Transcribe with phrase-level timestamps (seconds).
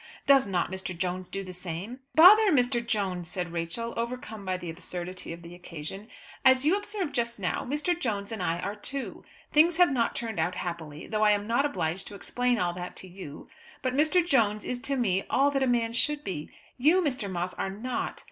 [0.25, 0.97] Did not Mr.
[0.97, 2.83] Jones do the same?" "Bother Mr.
[2.83, 6.07] Jones!" said Rachel, overcome by the absurdity of the occasion.
[6.43, 7.93] "As you observed just now, Mr.
[7.95, 9.23] Jones and I are two.
[9.53, 12.95] Things have not turned out happily, though I am not obliged to explain all that
[12.95, 13.47] to you.
[13.83, 14.25] But Mr.
[14.25, 16.49] Jones is to me all that a man should be;
[16.79, 17.29] you, Mr.
[17.31, 18.19] Moss, are not.